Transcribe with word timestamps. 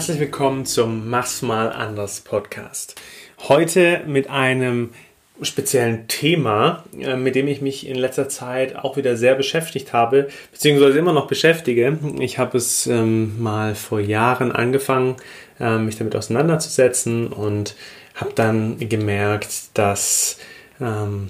herzlich 0.00 0.20
willkommen 0.20 0.64
zum 0.64 1.10
Mach's 1.10 1.42
mal 1.42 1.70
anders 1.70 2.22
Podcast. 2.22 2.98
Heute 3.38 4.00
mit 4.06 4.30
einem 4.30 4.94
speziellen 5.42 6.08
Thema, 6.08 6.84
äh, 6.98 7.16
mit 7.16 7.34
dem 7.34 7.46
ich 7.48 7.60
mich 7.60 7.86
in 7.86 7.96
letzter 7.96 8.30
Zeit 8.30 8.76
auch 8.76 8.96
wieder 8.96 9.18
sehr 9.18 9.34
beschäftigt 9.34 9.92
habe, 9.92 10.30
beziehungsweise 10.52 10.98
immer 10.98 11.12
noch 11.12 11.26
beschäftige. 11.26 11.98
Ich 12.18 12.38
habe 12.38 12.56
es 12.56 12.86
ähm, 12.86 13.42
mal 13.42 13.74
vor 13.74 14.00
Jahren 14.00 14.52
angefangen, 14.52 15.16
äh, 15.60 15.76
mich 15.76 15.98
damit 15.98 16.16
auseinanderzusetzen 16.16 17.30
und 17.30 17.76
habe 18.14 18.32
dann 18.34 18.78
gemerkt, 18.78 19.76
dass 19.76 20.38
ähm, 20.80 21.28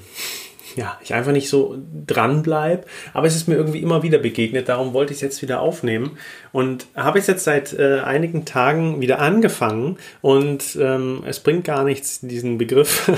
ja, 0.76 0.98
ich 1.02 1.14
einfach 1.14 1.32
nicht 1.32 1.48
so 1.48 1.76
dran 2.06 2.42
bleibe. 2.42 2.84
Aber 3.12 3.26
es 3.26 3.36
ist 3.36 3.48
mir 3.48 3.54
irgendwie 3.54 3.80
immer 3.80 4.02
wieder 4.02 4.18
begegnet. 4.18 4.68
Darum 4.68 4.92
wollte 4.92 5.12
ich 5.12 5.18
es 5.18 5.22
jetzt 5.22 5.42
wieder 5.42 5.60
aufnehmen. 5.60 6.18
Und 6.52 6.86
habe 6.94 7.18
es 7.18 7.26
jetzt 7.26 7.44
seit 7.44 7.72
äh, 7.72 8.00
einigen 8.00 8.44
Tagen 8.44 9.00
wieder 9.00 9.18
angefangen. 9.18 9.98
Und 10.20 10.78
ähm, 10.80 11.22
es 11.26 11.40
bringt 11.40 11.64
gar 11.64 11.84
nichts, 11.84 12.20
diesen 12.20 12.58
Begriff 12.58 13.10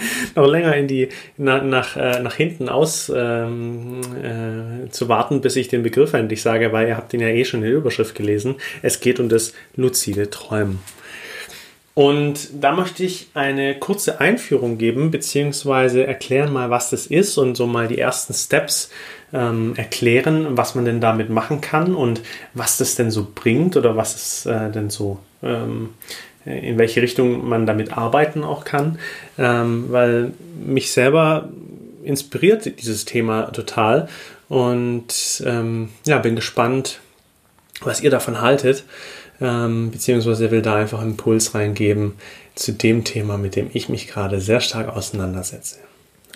noch 0.34 0.46
länger 0.46 0.76
in 0.76 0.88
die, 0.88 1.08
na, 1.36 1.62
nach, 1.62 1.96
äh, 1.96 2.20
nach 2.20 2.34
hinten 2.34 2.68
aus 2.68 3.12
ähm, 3.14 4.00
äh, 4.22 4.90
zu 4.90 5.08
warten, 5.08 5.40
bis 5.40 5.56
ich 5.56 5.68
den 5.68 5.82
Begriff 5.82 6.14
endlich 6.14 6.42
sage, 6.42 6.72
weil 6.72 6.88
ihr 6.88 6.96
habt 6.96 7.12
ihn 7.14 7.20
ja 7.20 7.28
eh 7.28 7.44
schon 7.44 7.60
in 7.60 7.70
der 7.70 7.76
Überschrift 7.76 8.14
gelesen. 8.14 8.56
Es 8.82 9.00
geht 9.00 9.20
um 9.20 9.28
das 9.28 9.54
luzide 9.76 10.30
Träumen. 10.30 10.80
Und 12.00 12.48
da 12.58 12.72
möchte 12.72 13.04
ich 13.04 13.28
eine 13.34 13.78
kurze 13.78 14.20
Einführung 14.22 14.78
geben, 14.78 15.10
beziehungsweise 15.10 16.06
erklären 16.06 16.50
mal, 16.50 16.70
was 16.70 16.88
das 16.88 17.06
ist 17.06 17.36
und 17.36 17.56
so 17.56 17.66
mal 17.66 17.88
die 17.88 17.98
ersten 17.98 18.32
Steps 18.32 18.88
ähm, 19.34 19.74
erklären, 19.76 20.56
was 20.56 20.74
man 20.74 20.86
denn 20.86 21.02
damit 21.02 21.28
machen 21.28 21.60
kann 21.60 21.94
und 21.94 22.22
was 22.54 22.78
das 22.78 22.94
denn 22.94 23.10
so 23.10 23.26
bringt 23.34 23.76
oder 23.76 23.98
was 23.98 24.14
es 24.16 24.46
äh, 24.46 24.70
denn 24.70 24.88
so, 24.88 25.18
ähm, 25.42 25.90
in 26.46 26.78
welche 26.78 27.02
Richtung 27.02 27.46
man 27.46 27.66
damit 27.66 27.92
arbeiten 27.92 28.44
auch 28.44 28.64
kann, 28.64 28.98
ähm, 29.36 29.88
weil 29.90 30.32
mich 30.58 30.92
selber 30.92 31.50
inspiriert 32.02 32.80
dieses 32.80 33.04
Thema 33.04 33.52
total 33.52 34.08
und 34.48 35.42
ähm, 35.44 35.90
ja, 36.06 36.16
bin 36.16 36.34
gespannt, 36.34 36.98
was 37.82 38.00
ihr 38.00 38.10
davon 38.10 38.40
haltet 38.40 38.84
ähm, 39.40 39.90
beziehungsweise 39.90 40.50
will 40.50 40.62
da 40.62 40.76
einfach 40.76 41.00
einen 41.00 41.12
Impuls 41.12 41.54
reingeben 41.54 42.14
zu 42.54 42.72
dem 42.72 43.04
Thema, 43.04 43.38
mit 43.38 43.56
dem 43.56 43.70
ich 43.72 43.88
mich 43.88 44.08
gerade 44.08 44.40
sehr 44.40 44.60
stark 44.60 44.88
auseinandersetze. 44.88 45.76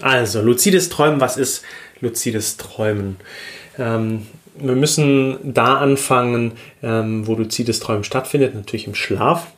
Also, 0.00 0.40
luzides 0.40 0.88
Träumen, 0.88 1.20
was 1.20 1.36
ist 1.36 1.62
luzides 2.00 2.56
Träumen? 2.56 3.16
Ähm, 3.78 4.26
wir 4.56 4.74
müssen 4.74 5.38
da 5.42 5.78
anfangen, 5.78 6.52
ähm, 6.82 7.26
wo 7.26 7.34
luzides 7.34 7.80
Träumen 7.80 8.04
stattfindet, 8.04 8.54
natürlich 8.54 8.86
im 8.86 8.94
Schlaf. 8.94 9.48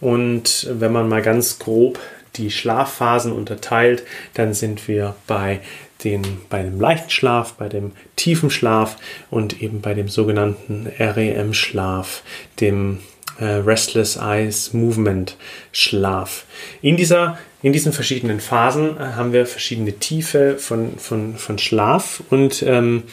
Und 0.00 0.68
wenn 0.72 0.92
man 0.92 1.08
mal 1.08 1.22
ganz 1.22 1.58
grob 1.58 1.98
die 2.36 2.50
Schlafphasen 2.50 3.32
unterteilt, 3.32 4.04
dann 4.34 4.54
sind 4.54 4.88
wir 4.88 5.14
bei 5.26 5.60
den, 6.04 6.22
bei 6.48 6.62
dem 6.62 6.80
leichten 6.80 7.10
Schlaf, 7.10 7.54
bei 7.54 7.68
dem 7.68 7.92
tiefen 8.16 8.50
Schlaf 8.50 8.96
und 9.30 9.62
eben 9.62 9.80
bei 9.80 9.94
dem 9.94 10.08
sogenannten 10.08 10.90
REM-Schlaf, 10.98 12.22
dem 12.60 12.98
äh, 13.38 13.44
Restless 13.44 14.16
Eyes 14.16 14.72
Movement 14.72 15.36
Schlaf. 15.72 16.44
In, 16.80 16.96
dieser, 16.96 17.38
in 17.62 17.72
diesen 17.72 17.92
verschiedenen 17.92 18.40
Phasen 18.40 18.96
äh, 18.96 19.00
haben 19.14 19.32
wir 19.32 19.46
verschiedene 19.46 19.92
Tiefe 19.92 20.58
von, 20.58 20.98
von, 20.98 21.36
von 21.36 21.58
Schlaf 21.58 22.22
und 22.30 22.62
ähm, 22.62 23.04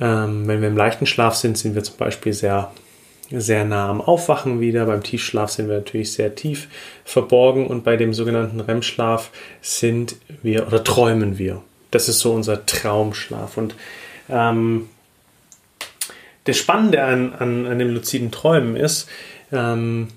ähm, 0.00 0.46
wenn 0.46 0.60
wir 0.60 0.68
im 0.68 0.76
leichten 0.76 1.06
Schlaf 1.06 1.34
sind, 1.34 1.56
sind 1.56 1.74
wir 1.74 1.82
zum 1.82 1.96
Beispiel 1.96 2.32
sehr 2.32 2.72
sehr 3.36 3.64
nah 3.64 3.88
am 3.88 4.00
Aufwachen 4.00 4.60
wieder. 4.60 4.86
Beim 4.86 5.02
Tiefschlaf 5.02 5.50
sind 5.50 5.68
wir 5.68 5.76
natürlich 5.76 6.12
sehr 6.12 6.34
tief 6.34 6.68
verborgen 7.04 7.66
und 7.66 7.84
bei 7.84 7.96
dem 7.96 8.12
sogenannten 8.12 8.60
REM-Schlaf 8.60 9.30
sind 9.60 10.16
wir 10.42 10.66
oder 10.66 10.84
träumen 10.84 11.38
wir. 11.38 11.62
Das 11.90 12.08
ist 12.08 12.20
so 12.20 12.32
unser 12.32 12.66
Traumschlaf. 12.66 13.56
Und 13.56 13.74
ähm, 14.28 14.88
das 16.44 16.56
Spannende 16.56 17.02
an, 17.04 17.32
an, 17.34 17.66
an 17.66 17.78
dem 17.78 17.94
luziden 17.94 18.30
Träumen 18.30 18.76
ist, 18.76 19.08
ähm, 19.52 20.08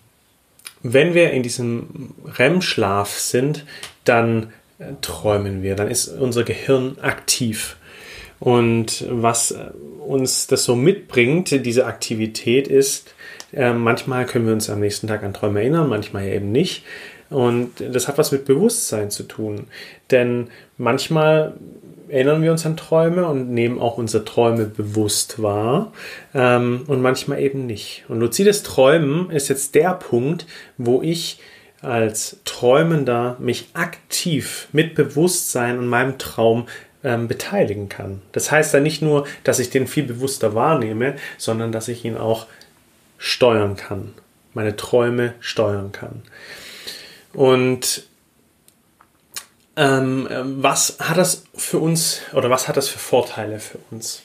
wenn 0.81 1.13
wir 1.13 1.31
in 1.31 1.43
diesem 1.43 2.13
REM-Schlaf 2.25 3.17
sind, 3.17 3.65
dann 4.03 4.53
äh, 4.79 4.93
träumen 5.01 5.63
wir, 5.63 5.75
dann 5.75 5.89
ist 5.89 6.07
unser 6.07 6.43
Gehirn 6.43 6.97
aktiv. 7.01 7.77
Und 8.45 9.07
was 9.09 9.49
äh, 9.49 9.71
uns 10.05 10.45
das 10.45 10.65
so 10.65 10.75
mitbringt, 10.75 11.65
diese 11.65 11.87
Aktivität, 11.87 12.67
ist, 12.67 13.15
äh, 13.51 13.73
manchmal 13.73 14.27
können 14.27 14.45
wir 14.45 14.53
uns 14.53 14.69
am 14.69 14.81
nächsten 14.81 15.07
Tag 15.07 15.23
an 15.23 15.33
Träume 15.33 15.61
erinnern, 15.61 15.89
manchmal 15.89 16.27
eben 16.27 16.51
nicht. 16.51 16.83
Und 17.31 17.71
das 17.79 18.07
hat 18.07 18.19
was 18.19 18.31
mit 18.31 18.45
Bewusstsein 18.45 19.09
zu 19.09 19.23
tun. 19.23 19.65
Denn 20.11 20.49
manchmal 20.77 21.55
erinnern 22.07 22.43
wir 22.43 22.51
uns 22.51 22.67
an 22.67 22.77
Träume 22.77 23.25
und 23.27 23.49
nehmen 23.49 23.79
auch 23.79 23.97
unsere 23.97 24.23
Träume 24.23 24.65
bewusst 24.65 25.41
wahr 25.41 25.91
ähm, 26.35 26.83
und 26.85 27.01
manchmal 27.01 27.41
eben 27.41 27.65
nicht. 27.65 28.05
Und 28.09 28.19
luzides 28.19 28.61
Träumen 28.61 29.31
ist 29.31 29.47
jetzt 29.47 29.73
der 29.73 29.95
Punkt, 29.95 30.45
wo 30.77 31.01
ich 31.01 31.39
als 31.81 32.37
Träumender 32.45 33.37
mich 33.39 33.69
aktiv 33.73 34.67
mit 34.71 34.93
Bewusstsein 34.93 35.79
an 35.79 35.87
meinem 35.87 36.19
Traum 36.19 36.67
ähm, 37.05 37.27
beteiligen 37.27 37.87
kann. 37.87 38.21
Das 38.31 38.51
heißt 38.51 38.73
ja 38.73 38.79
nicht 38.81 39.01
nur, 39.01 39.25
dass 39.43 39.59
ich 39.59 39.69
den 39.69 39.87
viel 39.87 40.03
bewusster 40.03 40.55
wahrnehme, 40.55 41.15
sondern 41.37 41.71
dass 41.71 41.87
ich 41.87 42.03
ihn 42.03 42.17
auch 42.17 42.47
steuern 43.17 43.77
kann, 43.77 44.13
meine 44.53 44.75
Träume 44.75 45.35
steuern 45.39 45.91
kann. 45.91 46.23
Und 47.31 48.07
ähm, 49.77 50.27
was 50.61 50.97
hat 50.99 51.17
das 51.17 51.43
für 51.53 51.79
uns 51.79 52.21
oder 52.33 52.49
was 52.49 52.67
hat 52.67 52.75
das 52.75 52.89
für 52.89 52.99
Vorteile 52.99 53.59
für 53.59 53.77
uns? 53.91 54.23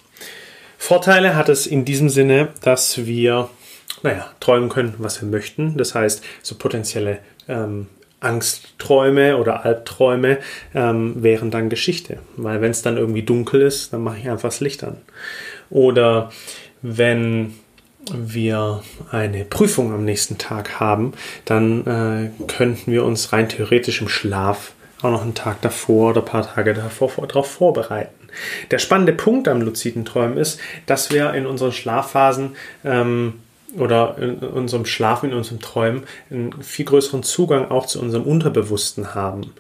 Vorteile 0.79 1.37
hat 1.37 1.51
es 1.51 1.67
in 1.67 1.85
diesem 1.85 2.09
Sinne, 2.09 2.49
dass 2.63 3.05
wir, 3.05 3.51
naja, 4.03 4.31
träumen 4.41 4.71
können, 4.71 4.95
was 4.99 5.21
wir 5.21 5.29
möchten. 5.29 5.77
Das 5.77 5.95
heißt, 5.95 6.25
so 6.43 6.55
potenzielle 6.55 7.19
ähm, 7.49 7.89
Angstträume 8.21 9.37
oder 9.37 9.65
Albträume 9.65 10.39
ähm, 10.75 11.23
wären 11.23 11.51
dann 11.51 11.71
Geschichte. 11.71 12.19
Weil 12.37 12.61
wenn 12.61 12.71
es 12.71 12.83
dann 12.83 12.97
irgendwie 12.97 13.23
dunkel 13.23 13.63
ist, 13.63 13.93
dann 13.93 14.03
mache 14.03 14.19
ich 14.19 14.29
einfach 14.29 14.51
das 14.51 14.61
Licht 14.61 14.85
an. 14.85 14.97
Oder 15.71 16.31
wenn 16.83 17.55
wir 18.13 18.83
eine 19.11 19.45
Prüfung 19.45 19.93
am 19.93 20.05
nächsten 20.05 20.39
Tag 20.39 20.81
haben, 20.81 21.13
dann 21.45 21.87
äh, 21.87 22.45
könnten 22.47 22.91
wir 22.91 23.05
uns 23.05 23.33
rein 23.33 23.49
theoretisch 23.49 24.01
im 24.01 24.09
Schlaf 24.09 24.73
auch 25.03 25.11
noch 25.11 25.23
einen 25.23 25.35
Tag 25.35 25.63
davor 25.63 26.11
oder 26.11 26.21
ein 26.21 26.27
paar 26.27 26.55
Tage 26.55 26.75
davor 26.75 27.11
darauf 27.27 27.51
vorbereiten. 27.51 28.29
Der 28.71 28.79
spannende 28.79 29.13
Punkt 29.13 29.49
am 29.49 29.61
luziden 29.61 30.05
Träumen 30.05 30.37
ist, 30.37 30.61
dass 30.87 31.11
wir 31.11 31.33
in 31.35 31.47
unseren 31.47 31.73
Schlafphasen 31.73 32.55
ähm, 32.85 33.35
oder 33.79 34.17
in 34.19 34.39
unserem 34.39 34.85
Schlafen, 34.85 35.31
in 35.31 35.37
unserem 35.37 35.61
Träumen 35.61 36.03
einen 36.31 36.63
viel 36.63 36.85
größeren 36.85 37.23
Zugang 37.23 37.71
auch 37.71 37.87
zu 37.87 38.01
unserem 38.01 38.25
Unterbewussten 38.25 39.15
haben. 39.15 39.53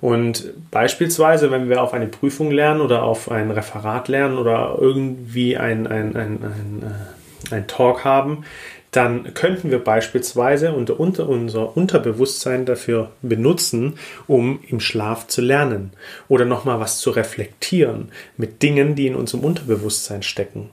Und 0.00 0.52
beispielsweise, 0.70 1.50
wenn 1.50 1.68
wir 1.68 1.82
auf 1.82 1.92
eine 1.92 2.06
Prüfung 2.06 2.50
lernen 2.50 2.80
oder 2.80 3.02
auf 3.02 3.30
ein 3.30 3.50
Referat 3.50 4.08
lernen 4.08 4.38
oder 4.38 4.76
irgendwie 4.80 5.56
ein, 5.56 5.86
ein, 5.86 6.16
ein, 6.16 6.44
ein, 6.44 6.82
äh, 6.82 7.54
ein 7.54 7.66
Talk 7.66 8.04
haben, 8.04 8.44
dann 8.90 9.34
könnten 9.34 9.70
wir 9.70 9.84
beispielsweise 9.84 10.72
unter, 10.72 10.98
unter 10.98 11.28
unser 11.28 11.76
Unterbewusstsein 11.76 12.64
dafür 12.64 13.10
benutzen, 13.20 13.98
um 14.26 14.60
im 14.66 14.80
Schlaf 14.80 15.26
zu 15.26 15.42
lernen 15.42 15.92
oder 16.28 16.44
nochmal 16.44 16.80
was 16.80 17.00
zu 17.00 17.10
reflektieren 17.10 18.10
mit 18.36 18.62
Dingen, 18.62 18.94
die 18.94 19.06
in 19.06 19.14
unserem 19.14 19.44
Unterbewusstsein 19.44 20.22
stecken. 20.22 20.70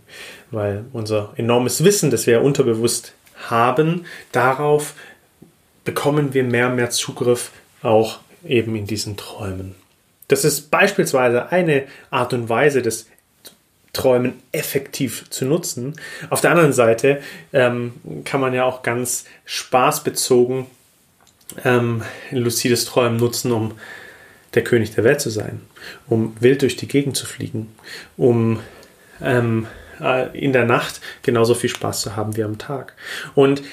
Weil 0.56 0.86
unser 0.94 1.34
enormes 1.36 1.84
Wissen, 1.84 2.12
das 2.12 2.28
wir 2.28 2.42
unterbewusst 2.42 3.12
haben, 3.50 4.06
darauf 4.32 4.94
bekommen 5.84 6.34
wir 6.34 6.46
mehr 6.46 6.70
und 6.70 6.78
mehr 6.78 6.92
Zugriff 6.92 7.52
auch 7.82 8.20
eben 8.48 8.74
in 8.78 8.88
diesen 8.88 9.18
Träumen. 9.18 9.76
Das 10.30 10.46
ist 10.46 10.72
beispielsweise 10.72 11.52
eine 11.52 11.84
Art 12.10 12.32
und 12.32 12.48
Weise 12.48 12.82
des 12.82 13.08
Träumen 13.92 14.42
effektiv 14.54 15.30
zu 15.30 15.44
nutzen. 15.44 15.96
Auf 16.30 16.40
der 16.40 16.52
anderen 16.52 16.72
Seite 16.72 17.22
ähm, 17.52 17.94
kann 18.24 18.40
man 18.40 18.54
ja 18.54 18.64
auch 18.64 18.82
ganz 18.82 19.26
spaßbezogen 19.44 20.68
ähm, 21.66 22.02
lucides 22.32 22.86
Träumen 22.86 23.18
nutzen, 23.18 23.52
um 23.52 23.74
der 24.54 24.64
König 24.64 24.96
der 24.96 25.04
Welt 25.04 25.20
zu 25.20 25.30
sein, 25.30 25.60
um 26.08 26.34
wild 26.40 26.62
durch 26.62 26.78
die 26.78 26.88
Gegend 26.88 27.18
zu 27.18 27.26
fliegen, 27.26 27.76
um 28.16 28.62
ähm, 29.22 29.68
äh, 30.02 30.38
in 30.38 30.54
der 30.54 30.66
Nacht 30.66 31.02
genauso 31.24 31.54
viel 31.54 31.70
Spaß 31.70 32.02
zu 32.02 32.16
haben 32.16 32.36
wie 32.38 32.44
am 32.44 32.58
Tag. 32.58 32.94
Und 33.34 33.64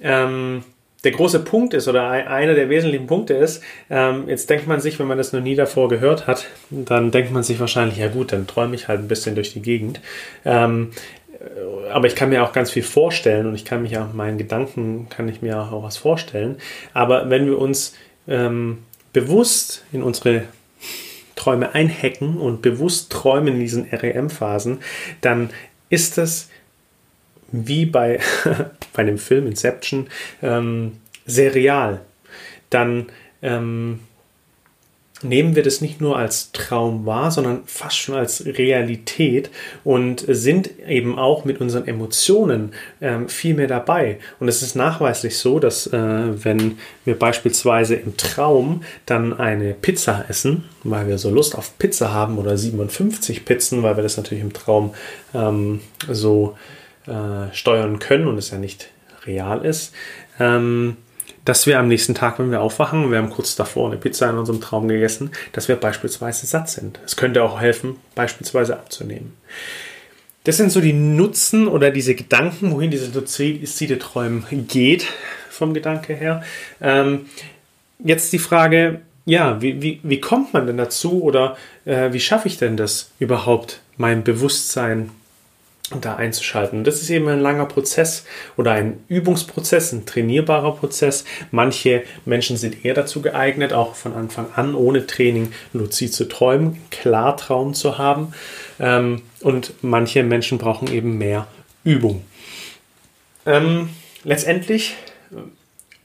ähm, 0.00 0.64
der 1.04 1.12
große 1.12 1.40
Punkt 1.40 1.74
ist 1.74 1.88
oder 1.88 2.10
einer 2.10 2.54
der 2.54 2.68
wesentlichen 2.68 3.06
Punkte 3.06 3.34
ist, 3.34 3.62
ähm, 3.90 4.28
jetzt 4.28 4.48
denkt 4.48 4.68
man 4.68 4.80
sich, 4.80 4.98
wenn 4.98 5.08
man 5.08 5.18
das 5.18 5.32
noch 5.32 5.40
nie 5.40 5.56
davor 5.56 5.88
gehört 5.88 6.26
hat, 6.26 6.46
dann 6.70 7.10
denkt 7.10 7.32
man 7.32 7.42
sich 7.42 7.58
wahrscheinlich, 7.58 7.98
ja 7.98 8.08
gut, 8.08 8.32
dann 8.32 8.46
träume 8.46 8.76
ich 8.76 8.86
halt 8.88 9.00
ein 9.00 9.08
bisschen 9.08 9.34
durch 9.34 9.52
die 9.52 9.62
Gegend. 9.62 10.00
Ähm, 10.44 10.92
aber 11.90 12.06
ich 12.06 12.14
kann 12.14 12.28
mir 12.28 12.44
auch 12.44 12.52
ganz 12.52 12.70
viel 12.70 12.84
vorstellen 12.84 13.46
und 13.46 13.54
ich 13.56 13.64
kann 13.64 13.82
mich 13.82 13.98
auch 13.98 14.12
meinen 14.12 14.38
Gedanken, 14.38 15.08
kann 15.08 15.28
ich 15.28 15.42
mir 15.42 15.58
auch 15.58 15.82
was 15.82 15.96
vorstellen. 15.96 16.58
Aber 16.94 17.30
wenn 17.30 17.46
wir 17.46 17.58
uns 17.58 17.96
ähm, 18.28 18.78
bewusst 19.12 19.84
in 19.92 20.04
unsere 20.04 20.44
Träume 21.42 21.74
einhacken 21.74 22.38
und 22.38 22.62
bewusst 22.62 23.10
träumen 23.10 23.54
in 23.54 23.60
diesen 23.60 23.84
REM-Phasen, 23.86 24.78
dann 25.22 25.50
ist 25.88 26.16
das 26.16 26.48
wie 27.50 27.84
bei, 27.84 28.20
bei 28.92 29.02
dem 29.02 29.18
Film 29.18 29.48
Inception 29.48 30.06
ähm, 30.40 30.98
sehr 31.26 31.52
real. 31.52 32.00
Dann 32.70 33.06
ähm, 33.42 33.98
nehmen 35.22 35.56
wir 35.56 35.62
das 35.62 35.80
nicht 35.80 36.00
nur 36.00 36.16
als 36.16 36.52
Traum 36.52 37.06
wahr, 37.06 37.30
sondern 37.30 37.62
fast 37.66 37.96
schon 37.98 38.14
als 38.14 38.44
Realität 38.44 39.50
und 39.84 40.24
sind 40.28 40.70
eben 40.86 41.18
auch 41.18 41.44
mit 41.44 41.60
unseren 41.60 41.86
Emotionen 41.86 42.72
ähm, 43.00 43.28
viel 43.28 43.54
mehr 43.54 43.66
dabei. 43.66 44.18
Und 44.40 44.48
es 44.48 44.62
ist 44.62 44.74
nachweislich 44.74 45.38
so, 45.38 45.58
dass 45.58 45.86
äh, 45.86 46.44
wenn 46.44 46.78
wir 47.04 47.18
beispielsweise 47.18 47.94
im 47.94 48.16
Traum 48.16 48.82
dann 49.06 49.32
eine 49.32 49.74
Pizza 49.74 50.24
essen, 50.28 50.64
weil 50.84 51.08
wir 51.08 51.18
so 51.18 51.30
Lust 51.30 51.56
auf 51.56 51.78
Pizza 51.78 52.12
haben 52.12 52.38
oder 52.38 52.56
57 52.56 53.44
Pizzen, 53.44 53.82
weil 53.82 53.96
wir 53.96 54.02
das 54.02 54.16
natürlich 54.16 54.42
im 54.42 54.52
Traum 54.52 54.94
ähm, 55.34 55.80
so 56.08 56.56
äh, 57.06 57.52
steuern 57.52 57.98
können 57.98 58.26
und 58.26 58.38
es 58.38 58.50
ja 58.50 58.58
nicht 58.58 58.88
real 59.26 59.64
ist, 59.64 59.92
ähm, 60.38 60.96
dass 61.44 61.66
wir 61.66 61.78
am 61.78 61.88
nächsten 61.88 62.14
Tag, 62.14 62.38
wenn 62.38 62.50
wir 62.50 62.60
aufwachen, 62.60 63.10
wir 63.10 63.18
haben 63.18 63.30
kurz 63.30 63.56
davor 63.56 63.88
eine 63.88 63.98
Pizza 63.98 64.30
in 64.30 64.38
unserem 64.38 64.60
Traum 64.60 64.88
gegessen, 64.88 65.30
dass 65.52 65.68
wir 65.68 65.76
beispielsweise 65.76 66.46
satt 66.46 66.70
sind. 66.70 67.00
Es 67.04 67.16
könnte 67.16 67.42
auch 67.42 67.60
helfen, 67.60 67.96
beispielsweise 68.14 68.76
abzunehmen. 68.76 69.32
Das 70.44 70.56
sind 70.56 70.72
so 70.72 70.80
die 70.80 70.92
Nutzen 70.92 71.68
oder 71.68 71.90
diese 71.90 72.14
Gedanken, 72.14 72.72
wohin 72.72 72.90
diese 72.90 73.10
luzide 73.12 73.98
Träumen 73.98 74.44
geht, 74.68 75.06
vom 75.50 75.74
Gedanke 75.74 76.14
her. 76.14 76.42
Ähm, 76.80 77.26
jetzt 77.98 78.32
die 78.32 78.40
Frage, 78.40 79.02
ja, 79.24 79.62
wie, 79.62 79.80
wie, 79.82 80.00
wie 80.02 80.20
kommt 80.20 80.52
man 80.52 80.66
denn 80.66 80.76
dazu 80.76 81.22
oder 81.22 81.56
äh, 81.84 82.12
wie 82.12 82.20
schaffe 82.20 82.48
ich 82.48 82.56
denn 82.56 82.76
das 82.76 83.10
überhaupt, 83.20 83.80
mein 83.96 84.24
Bewusstsein 84.24 85.10
da 86.00 86.16
einzuschalten. 86.16 86.84
Das 86.84 87.02
ist 87.02 87.10
eben 87.10 87.28
ein 87.28 87.40
langer 87.40 87.66
Prozess 87.66 88.24
oder 88.56 88.72
ein 88.72 89.04
Übungsprozess, 89.08 89.92
ein 89.92 90.06
trainierbarer 90.06 90.76
Prozess. 90.76 91.24
Manche 91.50 92.02
Menschen 92.24 92.56
sind 92.56 92.84
eher 92.84 92.94
dazu 92.94 93.22
geeignet, 93.22 93.72
auch 93.72 93.94
von 93.94 94.14
Anfang 94.14 94.46
an 94.54 94.74
ohne 94.74 95.06
Training 95.06 95.52
luzid 95.72 96.12
zu 96.14 96.28
träumen, 96.28 96.78
Klartraum 96.90 97.74
zu 97.74 97.98
haben. 97.98 98.34
Ähm, 98.80 99.22
und 99.40 99.74
manche 99.82 100.22
Menschen 100.22 100.58
brauchen 100.58 100.90
eben 100.92 101.18
mehr 101.18 101.46
Übung. 101.84 102.24
Ähm, 103.44 103.90
letztendlich 104.24 104.94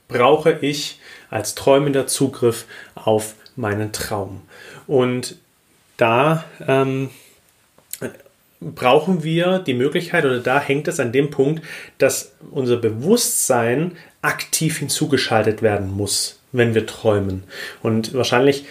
brauche 0.08 0.58
ich 0.60 1.00
als 1.30 1.54
Träumender 1.54 2.06
Zugriff 2.06 2.64
auf 2.94 3.34
meinen 3.56 3.92
Traum. 3.92 4.42
Und 4.86 5.36
da 5.96 6.44
ähm, 6.66 7.10
brauchen 8.60 9.22
wir 9.22 9.60
die 9.60 9.74
Möglichkeit 9.74 10.24
oder 10.24 10.40
da 10.40 10.60
hängt 10.60 10.88
es 10.88 11.00
an 11.00 11.12
dem 11.12 11.30
Punkt, 11.30 11.64
dass 11.98 12.32
unser 12.50 12.76
Bewusstsein 12.76 13.92
aktiv 14.22 14.78
hinzugeschaltet 14.78 15.62
werden 15.62 15.90
muss, 15.90 16.40
wenn 16.52 16.74
wir 16.74 16.86
träumen. 16.86 17.44
Und 17.82 18.14
wahrscheinlich 18.14 18.64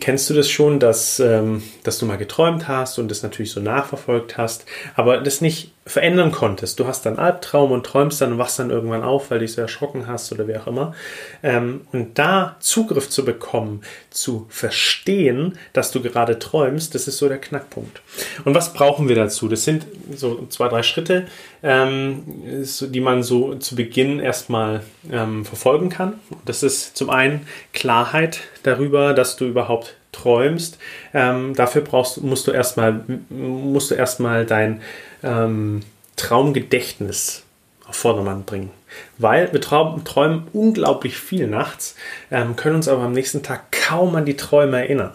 kennst 0.00 0.30
du 0.30 0.34
das 0.34 0.48
schon, 0.48 0.80
dass, 0.80 1.20
ähm, 1.20 1.62
dass 1.82 1.98
du 1.98 2.06
mal 2.06 2.16
geträumt 2.16 2.68
hast 2.68 2.98
und 2.98 3.10
das 3.10 3.22
natürlich 3.22 3.50
so 3.50 3.60
nachverfolgt 3.60 4.38
hast, 4.38 4.64
aber 4.94 5.18
das 5.18 5.40
nicht 5.40 5.73
verändern 5.86 6.32
konntest. 6.32 6.80
Du 6.80 6.86
hast 6.86 7.04
dann 7.04 7.18
Albtraum 7.18 7.70
und 7.70 7.84
träumst 7.84 8.20
dann 8.20 8.32
und 8.32 8.38
wachst 8.38 8.58
dann 8.58 8.70
irgendwann 8.70 9.02
auf, 9.02 9.30
weil 9.30 9.40
dich 9.40 9.52
so 9.52 9.60
erschrocken 9.60 10.06
hast 10.06 10.32
oder 10.32 10.48
wie 10.48 10.56
auch 10.56 10.66
immer. 10.66 10.94
Ähm, 11.42 11.82
und 11.92 12.18
da 12.18 12.56
Zugriff 12.60 13.10
zu 13.10 13.24
bekommen, 13.24 13.82
zu 14.08 14.46
verstehen, 14.48 15.58
dass 15.74 15.90
du 15.90 16.00
gerade 16.00 16.38
träumst, 16.38 16.94
das 16.94 17.06
ist 17.06 17.18
so 17.18 17.28
der 17.28 17.38
Knackpunkt. 17.38 18.00
Und 18.44 18.54
was 18.54 18.72
brauchen 18.72 19.08
wir 19.08 19.16
dazu? 19.16 19.46
Das 19.46 19.64
sind 19.64 19.86
so 20.14 20.46
zwei, 20.48 20.68
drei 20.68 20.82
Schritte, 20.82 21.26
ähm, 21.62 22.22
die 22.80 23.00
man 23.00 23.22
so 23.22 23.56
zu 23.56 23.76
Beginn 23.76 24.20
erstmal 24.20 24.80
ähm, 25.12 25.44
verfolgen 25.44 25.90
kann. 25.90 26.14
Das 26.46 26.62
ist 26.62 26.96
zum 26.96 27.10
einen 27.10 27.46
Klarheit 27.74 28.40
darüber, 28.62 29.12
dass 29.12 29.36
du 29.36 29.44
überhaupt 29.44 29.96
träumst. 30.12 30.78
Dafür 31.12 31.82
brauchst, 31.82 32.22
musst 32.22 32.46
du 32.46 32.52
erstmal 32.52 33.04
musst 33.28 33.90
du 33.90 33.96
erstmal 33.96 34.46
dein 34.46 34.80
ähm, 35.24 35.80
Traumgedächtnis 36.16 37.42
auf 37.86 37.96
Vordermann 37.96 38.44
bringen. 38.44 38.70
Weil 39.18 39.52
wir 39.52 39.60
träumen 39.60 40.46
unglaublich 40.52 41.16
viel 41.16 41.48
nachts, 41.48 41.96
ähm, 42.30 42.54
können 42.54 42.76
uns 42.76 42.88
aber 42.88 43.02
am 43.02 43.12
nächsten 43.12 43.42
Tag 43.42 43.72
kaum 43.72 44.14
an 44.14 44.24
die 44.24 44.36
Träume 44.36 44.78
erinnern. 44.78 45.12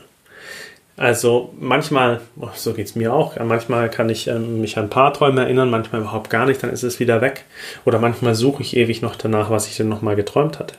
Also 0.98 1.54
manchmal, 1.58 2.20
oh, 2.38 2.50
so 2.54 2.74
geht 2.74 2.88
es 2.88 2.96
mir 2.96 3.14
auch, 3.14 3.38
manchmal 3.40 3.90
kann 3.90 4.10
ich 4.10 4.28
ähm, 4.28 4.60
mich 4.60 4.78
an 4.78 4.86
ein 4.86 4.90
paar 4.90 5.14
Träume 5.14 5.44
erinnern, 5.44 5.70
manchmal 5.70 6.02
überhaupt 6.02 6.30
gar 6.30 6.46
nicht, 6.46 6.62
dann 6.62 6.72
ist 6.72 6.84
es 6.84 7.00
wieder 7.00 7.22
weg. 7.22 7.46
Oder 7.86 8.00
manchmal 8.00 8.36
suche 8.36 8.64
ich 8.64 8.76
ewig 8.76 9.02
noch 9.02 9.16
danach, 9.16 9.50
was 9.50 9.68
ich 9.68 9.78
denn 9.78 9.88
nochmal 9.88 10.18
geträumt 10.18 10.60
hatte. 10.60 10.76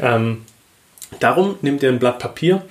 Ähm, 0.00 0.46
darum 1.20 1.56
nehmt 1.60 1.82
ihr 1.82 1.90
ein 1.90 1.98
Blatt 1.98 2.18
Papier 2.18 2.62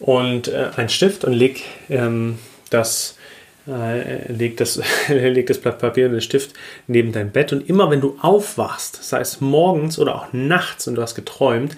und 0.00 0.48
äh, 0.48 0.70
einen 0.76 0.88
Stift 0.88 1.26
und 1.26 1.34
leg 1.34 1.62
ähm, 1.90 2.38
das 2.70 3.18
äh, 3.66 4.30
leg, 4.32 4.56
das, 4.56 4.80
leg 5.08 5.46
das 5.46 5.58
Blatt 5.58 5.78
Papier 5.78 6.06
und 6.06 6.12
den 6.12 6.20
Stift 6.20 6.54
neben 6.86 7.12
dein 7.12 7.30
Bett 7.30 7.52
und 7.52 7.68
immer 7.68 7.90
wenn 7.90 8.00
du 8.00 8.16
aufwachst, 8.20 9.02
sei 9.02 9.20
es 9.20 9.40
morgens 9.40 9.98
oder 9.98 10.14
auch 10.14 10.32
nachts 10.32 10.86
und 10.86 10.96
du 10.96 11.02
hast 11.02 11.14
geträumt, 11.14 11.76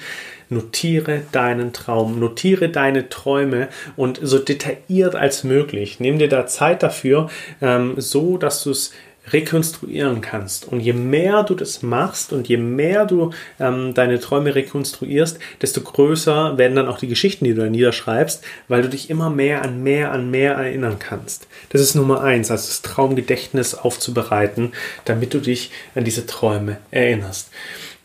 notiere 0.48 1.22
deinen 1.32 1.72
Traum, 1.72 2.20
notiere 2.20 2.68
deine 2.68 3.08
Träume 3.08 3.68
und 3.96 4.20
so 4.22 4.38
detailliert 4.38 5.14
als 5.16 5.44
möglich. 5.44 5.98
Nimm 6.00 6.18
dir 6.18 6.28
da 6.28 6.46
Zeit 6.46 6.82
dafür, 6.82 7.28
ähm, 7.60 7.94
so 7.96 8.38
dass 8.38 8.62
du 8.62 8.70
es 8.70 8.92
rekonstruieren 9.32 10.20
kannst. 10.20 10.68
Und 10.68 10.80
je 10.80 10.92
mehr 10.92 11.42
du 11.42 11.54
das 11.54 11.82
machst 11.82 12.32
und 12.32 12.48
je 12.48 12.56
mehr 12.56 13.06
du 13.06 13.30
ähm, 13.58 13.94
deine 13.94 14.20
Träume 14.20 14.54
rekonstruierst, 14.54 15.38
desto 15.60 15.80
größer 15.80 16.58
werden 16.58 16.76
dann 16.76 16.88
auch 16.88 16.98
die 16.98 17.08
Geschichten, 17.08 17.44
die 17.44 17.54
du 17.54 17.62
da 17.62 17.68
niederschreibst, 17.68 18.44
weil 18.68 18.82
du 18.82 18.88
dich 18.88 19.10
immer 19.10 19.30
mehr 19.30 19.62
an 19.62 19.82
mehr 19.82 20.12
an 20.12 20.30
mehr 20.30 20.54
erinnern 20.54 20.98
kannst. 20.98 21.48
Das 21.70 21.80
ist 21.80 21.94
Nummer 21.94 22.22
eins, 22.22 22.50
also 22.50 22.66
das 22.66 22.82
Traumgedächtnis 22.82 23.74
aufzubereiten, 23.74 24.72
damit 25.04 25.34
du 25.34 25.40
dich 25.40 25.70
an 25.94 26.04
diese 26.04 26.26
Träume 26.26 26.78
erinnerst. 26.90 27.50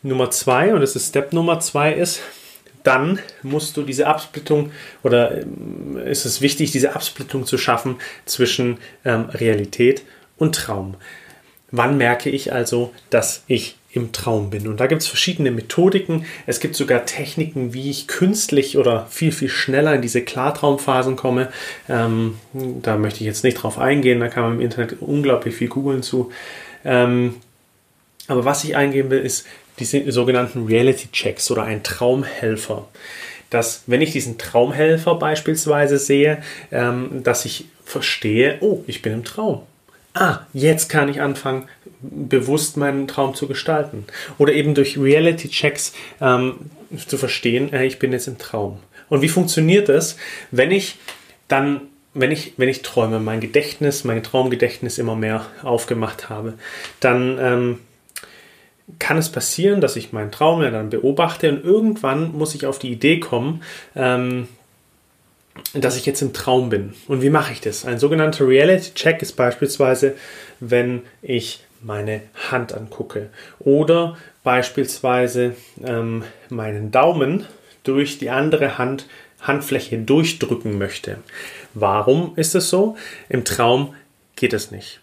Nummer 0.02 0.30
zwei, 0.30 0.74
und 0.74 0.80
das 0.80 0.96
ist 0.96 1.10
Step 1.10 1.32
Nummer 1.32 1.60
zwei, 1.60 1.92
ist, 1.92 2.20
dann 2.82 3.20
musst 3.42 3.76
du 3.76 3.82
diese 3.82 4.08
Absplittung 4.08 4.72
oder 5.04 5.42
ähm, 5.42 5.96
ist 6.04 6.24
es 6.24 6.40
wichtig, 6.40 6.72
diese 6.72 6.94
Absplittung 6.96 7.46
zu 7.46 7.58
schaffen 7.58 7.96
zwischen 8.24 8.78
ähm, 9.04 9.26
Realität 9.30 10.02
und 10.36 10.54
Traum. 10.54 10.96
Wann 11.72 11.96
merke 11.96 12.28
ich 12.28 12.52
also, 12.52 12.92
dass 13.08 13.44
ich 13.46 13.76
im 13.92 14.12
Traum 14.12 14.50
bin? 14.50 14.68
Und 14.68 14.78
da 14.78 14.86
gibt 14.86 15.00
es 15.00 15.08
verschiedene 15.08 15.50
Methodiken. 15.50 16.26
Es 16.46 16.60
gibt 16.60 16.76
sogar 16.76 17.06
Techniken, 17.06 17.72
wie 17.72 17.90
ich 17.90 18.08
künstlich 18.08 18.76
oder 18.76 19.06
viel, 19.06 19.32
viel 19.32 19.48
schneller 19.48 19.94
in 19.94 20.02
diese 20.02 20.22
Klartraumphasen 20.22 21.16
komme. 21.16 21.48
Ähm, 21.88 22.38
da 22.52 22.98
möchte 22.98 23.20
ich 23.20 23.26
jetzt 23.26 23.42
nicht 23.42 23.54
drauf 23.54 23.78
eingehen, 23.78 24.20
da 24.20 24.28
kann 24.28 24.44
man 24.44 24.54
im 24.54 24.60
Internet 24.60 24.96
unglaublich 25.00 25.54
viel 25.54 25.68
googeln 25.68 26.02
zu. 26.02 26.30
Ähm, 26.84 27.36
aber 28.28 28.44
was 28.44 28.64
ich 28.64 28.76
eingeben 28.76 29.08
will, 29.10 29.20
ist 29.20 29.46
die 29.78 30.10
sogenannten 30.10 30.66
Reality 30.66 31.08
Checks 31.10 31.50
oder 31.50 31.62
ein 31.64 31.82
Traumhelfer. 31.82 32.86
Dass, 33.48 33.84
wenn 33.86 34.02
ich 34.02 34.12
diesen 34.12 34.36
Traumhelfer 34.36 35.14
beispielsweise 35.14 35.98
sehe, 35.98 36.42
ähm, 36.70 37.22
dass 37.22 37.46
ich 37.46 37.64
verstehe, 37.84 38.58
oh, 38.60 38.84
ich 38.86 39.00
bin 39.00 39.14
im 39.14 39.24
Traum 39.24 39.62
ah, 40.14 40.40
jetzt 40.52 40.88
kann 40.88 41.08
ich 41.08 41.20
anfangen, 41.20 41.68
bewusst 42.00 42.76
meinen 42.76 43.08
Traum 43.08 43.34
zu 43.34 43.46
gestalten. 43.46 44.04
Oder 44.38 44.52
eben 44.52 44.74
durch 44.74 44.98
Reality-Checks 44.98 45.92
ähm, 46.20 46.54
zu 47.06 47.16
verstehen, 47.16 47.72
äh, 47.72 47.86
ich 47.86 47.98
bin 47.98 48.12
jetzt 48.12 48.28
im 48.28 48.38
Traum. 48.38 48.78
Und 49.08 49.22
wie 49.22 49.28
funktioniert 49.28 49.88
das, 49.88 50.16
wenn 50.50 50.70
ich 50.70 50.98
dann, 51.48 51.82
wenn 52.14 52.30
ich, 52.30 52.54
wenn 52.56 52.68
ich 52.68 52.82
träume, 52.82 53.20
mein 53.20 53.40
Gedächtnis, 53.40 54.04
mein 54.04 54.22
Traumgedächtnis 54.22 54.98
immer 54.98 55.16
mehr 55.16 55.46
aufgemacht 55.62 56.28
habe, 56.28 56.54
dann 57.00 57.38
ähm, 57.40 57.78
kann 58.98 59.18
es 59.18 59.30
passieren, 59.30 59.80
dass 59.80 59.96
ich 59.96 60.12
meinen 60.12 60.30
Traum 60.30 60.62
ja 60.62 60.70
dann 60.70 60.90
beobachte 60.90 61.50
und 61.50 61.64
irgendwann 61.64 62.32
muss 62.32 62.54
ich 62.54 62.66
auf 62.66 62.78
die 62.78 62.90
Idee 62.90 63.20
kommen, 63.20 63.62
ähm, 63.94 64.48
dass 65.74 65.96
ich 65.96 66.06
jetzt 66.06 66.22
im 66.22 66.32
Traum 66.32 66.70
bin. 66.70 66.94
Und 67.08 67.22
wie 67.22 67.30
mache 67.30 67.52
ich 67.52 67.60
das? 67.60 67.84
Ein 67.84 67.98
sogenannter 67.98 68.46
Reality-Check 68.46 69.22
ist 69.22 69.32
beispielsweise, 69.32 70.14
wenn 70.60 71.02
ich 71.20 71.64
meine 71.82 72.22
Hand 72.50 72.72
angucke 72.72 73.30
oder 73.58 74.16
beispielsweise 74.44 75.56
ähm, 75.84 76.24
meinen 76.48 76.90
Daumen 76.90 77.46
durch 77.82 78.18
die 78.18 78.30
andere 78.30 78.78
Hand 78.78 79.06
Handfläche 79.40 79.98
durchdrücken 79.98 80.78
möchte. 80.78 81.18
Warum 81.74 82.34
ist 82.36 82.54
es 82.54 82.70
so? 82.70 82.96
Im 83.28 83.44
Traum 83.44 83.94
geht 84.36 84.52
es 84.52 84.70
nicht. 84.70 85.00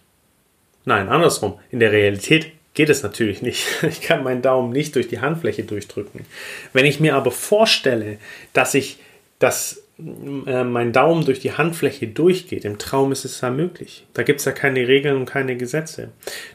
Nein, 0.86 1.10
andersrum. 1.10 1.60
In 1.72 1.80
der 1.80 1.92
Realität 1.92 2.54
geht 2.74 2.90
es 2.90 3.04
natürlich 3.04 3.42
nicht. 3.42 3.66
Ich 3.84 4.02
kann 4.02 4.24
meinen 4.24 4.42
Daumen 4.42 4.72
nicht 4.72 4.96
durch 4.96 5.10
die 5.10 5.20
Handfläche 5.20 5.64
durchdrücken. 5.64 6.26
Wenn 6.72 6.86
ich 6.86 7.02
mir 7.02 7.16
aber 7.16 7.32
vorstelle, 7.32 8.18
dass 8.54 8.74
ich 8.74 9.00
das 9.40 9.84
mein 10.02 10.94
Daumen 10.94 11.26
durch 11.26 11.40
die 11.40 11.54
Handfläche 11.54 12.08
durchgeht. 12.08 12.64
Im 12.64 12.78
Traum 12.78 13.12
ist 13.12 13.26
es 13.26 13.42
ja 13.42 13.50
möglich. 13.50 14.06
Da 14.14 14.24
gibt 14.24 14.40
es 14.40 14.46
ja 14.46 14.54
keine 14.54 14.88
Regeln 14.88 15.18
und 15.18 15.26
keine 15.26 15.58
Gesetze. 15.58 16.10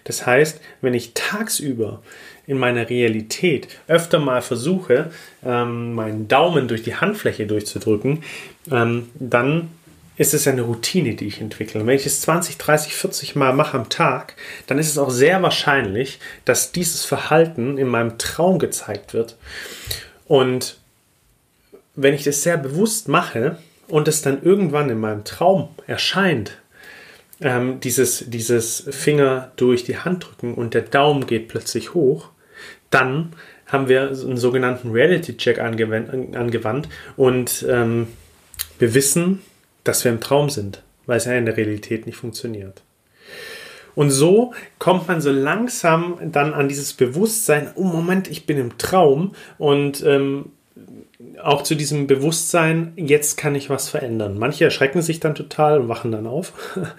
Das 0.04 0.24
heißt, 0.24 0.60
wenn 0.80 0.94
ich 0.94 1.12
tagsüber 1.14 2.02
in 2.46 2.58
meiner 2.58 2.88
Realität 2.88 3.68
öfter 3.86 4.18
mal 4.18 4.42
versuche, 4.42 5.10
ähm, 5.44 5.94
meinen 5.94 6.28
Daumen 6.28 6.68
durch 6.68 6.82
die 6.82 6.96
Handfläche 6.96 7.46
durchzudrücken, 7.46 8.22
ähm, 8.70 9.08
dann 9.18 9.68
ist 10.16 10.32
es 10.32 10.46
eine 10.46 10.62
Routine, 10.62 11.14
die 11.14 11.26
ich 11.26 11.40
entwickle. 11.40 11.80
Und 11.80 11.86
wenn 11.86 11.96
ich 11.96 12.06
es 12.06 12.20
20, 12.20 12.56
30, 12.56 12.94
40 12.94 13.36
Mal 13.36 13.52
mache 13.52 13.76
am 13.76 13.88
Tag, 13.88 14.36
dann 14.66 14.78
ist 14.78 14.88
es 14.88 14.98
auch 14.98 15.10
sehr 15.10 15.42
wahrscheinlich, 15.42 16.20
dass 16.44 16.72
dieses 16.72 17.04
Verhalten 17.04 17.78
in 17.78 17.88
meinem 17.88 18.16
Traum 18.16 18.58
gezeigt 18.58 19.12
wird. 19.12 19.36
Und 20.26 20.78
wenn 21.96 22.14
ich 22.14 22.24
das 22.24 22.42
sehr 22.42 22.56
bewusst 22.56 23.08
mache 23.08 23.58
und 23.88 24.08
es 24.08 24.22
dann 24.22 24.42
irgendwann 24.42 24.90
in 24.90 24.98
meinem 24.98 25.24
Traum 25.24 25.68
erscheint, 25.86 26.58
ähm, 27.40 27.80
dieses, 27.80 28.30
dieses 28.30 28.86
Finger 28.90 29.52
durch 29.56 29.84
die 29.84 29.98
Hand 29.98 30.26
drücken 30.26 30.54
und 30.54 30.74
der 30.74 30.82
Daumen 30.82 31.26
geht 31.26 31.48
plötzlich 31.48 31.94
hoch, 31.94 32.30
dann 32.90 33.32
haben 33.66 33.88
wir 33.88 34.08
einen 34.08 34.36
sogenannten 34.36 34.90
Reality-Check 34.90 35.58
angewandt 35.58 36.88
und 37.16 37.66
ähm, 37.68 38.08
wir 38.78 38.94
wissen, 38.94 39.40
dass 39.82 40.04
wir 40.04 40.12
im 40.12 40.20
Traum 40.20 40.48
sind, 40.48 40.82
weil 41.06 41.16
es 41.16 41.24
ja 41.24 41.32
in 41.32 41.46
der 41.46 41.56
Realität 41.56 42.06
nicht 42.06 42.16
funktioniert. 42.16 42.82
Und 43.94 44.10
so 44.10 44.52
kommt 44.78 45.08
man 45.08 45.20
so 45.20 45.30
langsam 45.30 46.18
dann 46.32 46.52
an 46.52 46.68
dieses 46.68 46.92
Bewusstsein, 46.92 47.70
oh 47.76 47.84
Moment, 47.84 48.28
ich 48.28 48.46
bin 48.46 48.58
im 48.58 48.76
Traum 48.76 49.34
und 49.58 50.02
ähm, 50.04 50.52
auch 51.42 51.62
zu 51.62 51.74
diesem 51.74 52.06
Bewusstsein, 52.06 52.92
jetzt 52.96 53.36
kann 53.36 53.54
ich 53.54 53.70
was 53.70 53.88
verändern. 53.88 54.38
Manche 54.38 54.64
erschrecken 54.64 55.02
sich 55.02 55.20
dann 55.20 55.34
total 55.34 55.80
und 55.80 55.88
wachen 55.88 56.12
dann 56.12 56.26
auf, 56.26 56.52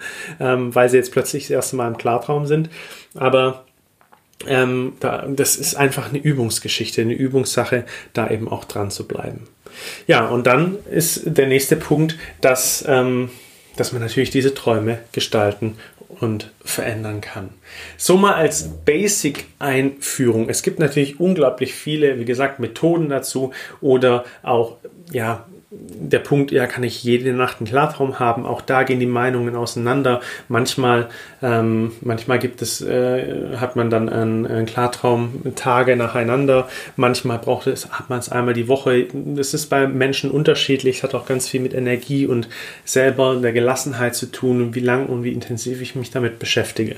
ähm, 0.40 0.74
weil 0.74 0.88
sie 0.88 0.96
jetzt 0.96 1.12
plötzlich 1.12 1.44
das 1.44 1.50
erste 1.50 1.76
Mal 1.76 1.88
im 1.88 1.98
Klartraum 1.98 2.46
sind. 2.46 2.70
Aber 3.14 3.64
ähm, 4.46 4.94
da, 5.00 5.26
das 5.28 5.56
ist 5.56 5.74
einfach 5.74 6.08
eine 6.08 6.18
Übungsgeschichte, 6.18 7.02
eine 7.02 7.14
Übungssache, 7.14 7.84
da 8.12 8.30
eben 8.30 8.48
auch 8.48 8.64
dran 8.64 8.90
zu 8.90 9.06
bleiben. 9.06 9.48
Ja, 10.06 10.26
und 10.26 10.46
dann 10.46 10.78
ist 10.90 11.22
der 11.26 11.46
nächste 11.46 11.76
Punkt, 11.76 12.16
dass, 12.40 12.84
ähm, 12.86 13.30
dass 13.76 13.92
man 13.92 14.02
natürlich 14.02 14.30
diese 14.30 14.54
Träume 14.54 14.98
gestalten 15.12 15.76
und 16.08 16.52
verändern 16.64 17.20
kann. 17.20 17.50
So 17.96 18.16
mal 18.16 18.34
als 18.34 18.68
Basic-Einführung. 18.84 20.48
Es 20.48 20.62
gibt 20.62 20.78
natürlich 20.78 21.20
unglaublich 21.20 21.74
viele, 21.74 22.18
wie 22.18 22.24
gesagt, 22.24 22.60
Methoden 22.60 23.08
dazu 23.08 23.52
oder 23.80 24.24
auch 24.42 24.76
ja, 25.12 25.46
der 25.70 26.20
Punkt, 26.20 26.52
ja, 26.52 26.66
kann 26.68 26.84
ich 26.84 27.02
jede 27.02 27.32
Nacht 27.32 27.56
einen 27.58 27.66
Klartraum 27.66 28.20
haben? 28.20 28.46
Auch 28.46 28.60
da 28.60 28.84
gehen 28.84 29.00
die 29.00 29.06
Meinungen 29.06 29.56
auseinander. 29.56 30.20
Manchmal, 30.48 31.08
ähm, 31.42 31.90
manchmal 32.02 32.38
gibt 32.38 32.62
es, 32.62 32.80
äh, 32.80 33.56
hat 33.56 33.74
man 33.74 33.90
dann 33.90 34.08
einen, 34.08 34.46
einen, 34.46 34.66
Klartraum 34.66 35.42
Tage 35.56 35.96
nacheinander. 35.96 36.68
Manchmal 36.94 37.38
braucht 37.38 37.66
es, 37.66 37.90
hat 37.90 38.08
man 38.08 38.20
es 38.20 38.28
einmal 38.28 38.54
die 38.54 38.68
Woche. 38.68 39.08
Das 39.12 39.54
ist 39.54 39.66
bei 39.66 39.88
Menschen 39.88 40.30
unterschiedlich. 40.30 40.98
Es 40.98 41.02
hat 41.02 41.14
auch 41.16 41.26
ganz 41.26 41.48
viel 41.48 41.60
mit 41.60 41.74
Energie 41.74 42.26
und 42.26 42.48
selber 42.84 43.34
der 43.34 43.52
Gelassenheit 43.52 44.14
zu 44.14 44.26
tun, 44.30 44.74
wie 44.76 44.80
lang 44.80 45.06
und 45.06 45.24
wie 45.24 45.32
intensiv 45.32 45.82
ich 45.82 45.96
mich 45.96 46.10
damit 46.10 46.38
beschäftige. 46.38 46.96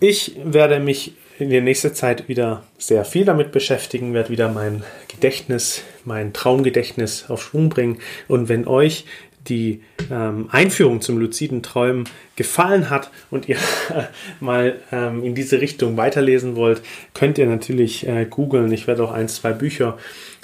Ich 0.00 0.34
werde 0.44 0.80
mich 0.80 1.14
in 1.40 1.50
der 1.50 1.62
nächsten 1.62 1.94
Zeit 1.94 2.28
wieder 2.28 2.62
sehr 2.78 3.04
viel 3.04 3.24
damit 3.24 3.52
beschäftigen, 3.52 4.14
werde 4.14 4.30
wieder 4.30 4.48
mein 4.48 4.82
Gedächtnis, 5.08 5.82
mein 6.04 6.32
Traumgedächtnis 6.32 7.26
auf 7.28 7.42
Schwung 7.42 7.68
bringen. 7.68 7.98
Und 8.28 8.48
wenn 8.48 8.66
euch 8.66 9.06
die 9.48 9.80
ähm, 10.10 10.48
Einführung 10.50 11.00
zum 11.00 11.18
luziden 11.18 11.62
Träumen 11.62 12.04
gefallen 12.36 12.90
hat 12.90 13.10
und 13.30 13.48
ihr 13.48 13.56
mal 14.40 14.76
ähm, 14.92 15.24
in 15.24 15.34
diese 15.34 15.60
Richtung 15.60 15.96
weiterlesen 15.96 16.56
wollt, 16.56 16.82
könnt 17.14 17.38
ihr 17.38 17.46
natürlich 17.46 18.06
äh, 18.06 18.26
googeln. 18.28 18.70
Ich 18.72 18.86
werde 18.86 19.02
auch 19.02 19.12
ein, 19.12 19.28
zwei 19.28 19.52
Bücher 19.52 19.96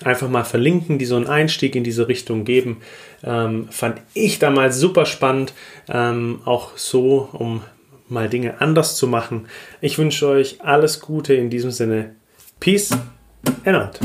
einfach 0.03 0.29
mal 0.29 0.45
verlinken, 0.45 0.99
die 0.99 1.05
so 1.05 1.17
einen 1.17 1.27
Einstieg 1.27 1.77
in 1.77 1.85
diese 1.85 2.09
Richtung 2.09 2.45
geben. 2.45 2.79
Ähm, 3.23 3.69
fand 3.71 4.01
ich 4.15 4.39
damals 4.39 4.79
super 4.79 5.05
spannend, 5.05 5.53
ähm, 5.89 6.41
auch 6.45 6.77
so, 6.77 7.29
um 7.33 7.63
mal 8.09 8.29
Dinge 8.29 8.61
anders 8.61 8.97
zu 8.97 9.07
machen. 9.07 9.47
Ich 9.81 9.99
wünsche 9.99 10.29
euch 10.29 10.61
alles 10.63 11.01
Gute 11.01 11.35
in 11.35 11.51
diesem 11.51 11.71
Sinne. 11.71 12.15
Peace 12.61 12.91
and 13.65 13.77
out. 13.77 14.01